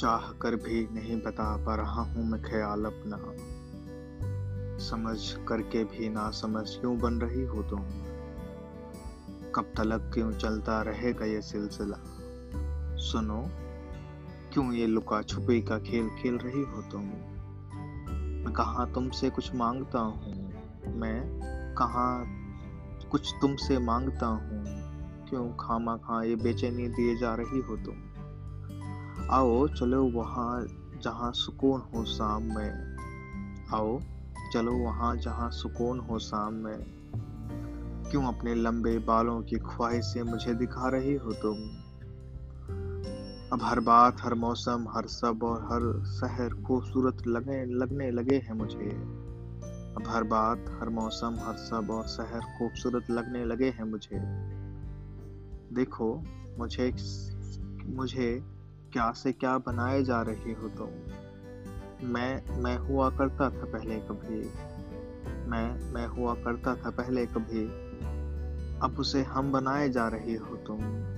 चाह 0.00 0.32
कर 0.32 0.56
भी 0.56 0.88
नहीं 0.92 1.22
बता 1.22 1.56
पा 1.56 1.74
रहा 1.74 2.02
हूँ 2.02 2.30
मैं 2.30 2.42
ख्याल 2.42 2.84
अपना। 2.84 3.16
समझ 4.78 5.46
करके 5.48 5.84
भी 5.84 6.08
ना 6.08 6.30
समझ 6.30 6.76
क्यों 6.76 6.98
बन 6.98 7.14
रही 7.14 7.44
हो 7.44 7.62
तुम? 7.62 7.80
कब 9.54 9.72
तलक 9.76 10.10
क्यों 10.14 10.32
चलता 10.32 10.82
रहेगा 10.82 11.24
ये 11.24 11.42
सिलसिला? 11.42 11.96
सुनो, 12.96 13.48
क्यों 14.52 14.72
ये 14.72 14.86
लुका 14.86 15.22
छुपी 15.22 15.62
का 15.62 15.78
खेल 15.78 16.08
खेल 16.08 16.38
रही 16.38 16.62
हो 16.62 16.82
तुम? 16.82 17.02
मैं 18.44 18.52
कहाँ 18.52 18.92
तुमसे 18.92 19.30
कुछ 19.30 19.54
माँगता 19.54 19.98
हूँ? 19.98 20.52
मैं 20.96 21.40
कहाँ 21.78 22.24
कुछ 23.10 23.34
तुमसे 23.40 23.78
माँगता 23.78 24.26
हूँ? 24.26 24.64
क्यों 25.28 25.56
खामा 25.60 25.96
खा 25.96 26.22
ये 26.22 26.36
बेचैनी 26.36 26.88
दिए 26.88 27.16
जा 27.16 27.34
रही 27.34 27.60
हो 27.60 27.76
तुम? 27.76 27.94
आओ, 29.30 29.68
चलो 29.68 30.04
वहाँ 30.04 30.66
जहाँ 31.02 31.32
सुकून 31.32 31.80
हो 31.80 32.04
शाम 32.04 32.42
में। 32.42 32.96
आओ, 33.74 34.00
चलो 34.52 34.72
वहाँ 34.72 35.16
जहाँ 35.16 35.50
सुकून 35.50 36.00
हो 36.00 36.18
शाम 36.18 36.54
में। 36.54 36.78
क्यों 38.10 38.24
अपने 38.24 38.54
लंबे 38.54 38.98
बालों 38.98 39.42
की 39.42 39.56
ख्वाहिश 39.56 40.14
मुझे 40.16 40.54
दिखा 40.54 40.88
रही 40.88 41.14
हो 41.14 41.32
तुम? 41.32 41.56
अब 43.52 43.58
हर 43.62 43.80
बात, 43.80 44.16
हर 44.20 44.34
मौसम, 44.34 44.86
हर 44.90 45.06
सब 45.06 45.42
और 45.42 45.62
हर 45.62 46.04
शहर 46.04 46.62
खूबसूरत 46.62 47.26
लगने 47.26 47.64
लगने 47.64 48.10
लगे 48.10 48.36
हैं 48.36 48.52
मुझे। 48.52 48.90
अब 49.96 50.04
हर 50.06 50.24
बात, 50.24 50.64
हर 50.80 50.88
मौसम, 50.88 51.36
हर 51.40 51.54
सब 51.54 51.90
और 51.90 52.06
शहर 52.06 52.40
खूबसूरत 52.40 53.10
लगने 53.10 53.44
लगे 53.44 53.70
हैं 53.70 53.84
मुझे। 53.84 54.18
देखो, 55.74 56.22
मुझे 56.58 56.94
मुझे 57.86 58.59
क्या 58.92 59.12
से 59.12 59.32
क्या 59.32 59.58
बनाए 59.58 60.02
जा 60.02 60.22
रहे 60.22 60.52
हो 60.52 60.68
तुम? 60.68 60.88
मैं 62.08 62.62
मैं 62.62 62.78
हुआ 62.78 63.10
करता 63.10 63.50
था 63.50 63.64
पहले 63.64 63.96
कभी। 63.96 64.50
मैं 65.50 65.92
मैं 65.92 66.06
हुआ 66.06 66.34
करता 66.34 66.74
था 66.76 66.90
पहले 66.90 67.26
कभी। 67.26 67.64
अब 68.80 68.96
उसे 68.98 69.22
हम 69.22 69.52
बनाए 69.52 69.88
जा 69.88 70.08
रहे 70.08 70.34
हो 70.34 70.56
तुम। 70.56 71.09